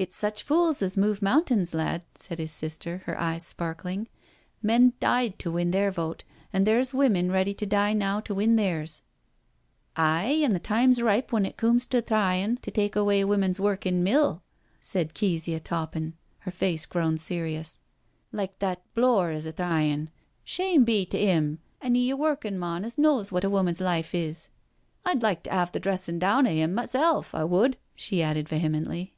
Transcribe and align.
It's 0.10 0.16
such 0.16 0.42
fools 0.44 0.80
as 0.80 0.96
move 0.96 1.20
mountains, 1.20 1.74
lad," 1.74 2.06
said 2.14 2.38
his 2.38 2.52
sister, 2.52 3.02
her 3.04 3.20
eyes 3.20 3.44
sparkling." 3.44 4.08
Men 4.62 4.94
died 4.98 5.38
to 5.40 5.50
win 5.52 5.72
their 5.72 5.90
vote, 5.90 6.24
an' 6.54 6.64
there's 6.64 6.94
women 6.94 7.30
ready 7.30 7.52
to 7.52 7.66
die 7.66 7.92
now 7.92 8.18
to 8.20 8.34
win 8.34 8.56
theirs." 8.56 9.02
*' 9.52 9.96
Aye, 10.14 10.40
an' 10.42 10.54
the 10.54 10.58
time's 10.58 11.02
ripe 11.02 11.32
when 11.32 11.44
it 11.44 11.58
coomes 11.58 11.84
to 11.88 12.00
thrying 12.00 12.56
to 12.62 12.70
take 12.70 12.96
away 12.96 13.22
women's 13.26 13.60
work 13.60 13.84
in 13.84 14.02
mill," 14.02 14.42
said 14.80 15.12
Keziah 15.12 15.60
Toppin, 15.60 16.14
her 16.38 16.50
face 16.50 16.86
grown 16.86 17.18
serious," 17.18 17.78
like 18.32 18.58
that 18.60 18.80
Blore 18.94 19.30
is 19.30 19.44
a 19.44 19.52
thrying, 19.52 20.08
shame 20.44 20.82
be 20.82 21.04
to 21.04 21.18
'im, 21.20 21.58
an' 21.82 21.94
'e 21.94 22.08
a 22.08 22.16
workin' 22.16 22.58
mon 22.58 22.86
as 22.86 22.96
knows 22.96 23.30
what 23.30 23.44
a 23.44 23.50
woman's 23.50 23.82
life 23.82 24.14
is. 24.14 24.48
I'd 25.04 25.20
like 25.22 25.42
to 25.42 25.54
'ave 25.54 25.72
the 25.72 25.78
dressin' 25.80 26.18
down 26.18 26.46
of 26.46 26.52
'im 26.56 26.74
misel', 26.74 27.26
I 27.34 27.44
wud," 27.44 27.76
she 27.96 28.22
added 28.22 28.48
vehemently. 28.48 29.12